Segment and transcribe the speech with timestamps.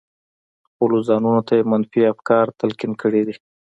[0.67, 3.35] خپلو ځانونو ته يې منفي افکار تلقين کړي دي.